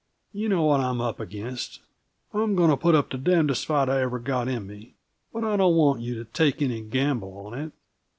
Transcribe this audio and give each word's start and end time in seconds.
You 0.33 0.49
know 0.49 0.63
what 0.63 0.79
I'm 0.81 0.99
up 0.99 1.19
against. 1.19 1.79
I'm 2.33 2.55
going 2.55 2.71
to 2.71 2.75
put 2.75 2.95
up 2.95 3.11
the 3.11 3.19
damnedest 3.19 3.67
fight 3.67 3.87
I've 3.87 4.23
got 4.23 4.47
in 4.47 4.65
me, 4.65 4.95
but 5.31 5.43
I 5.43 5.55
don't 5.57 5.75
want 5.75 6.01
you 6.01 6.15
to 6.15 6.25
take 6.25 6.59
any 6.59 6.81
gamble 6.81 7.37
on 7.45 7.53
it. 7.53 7.71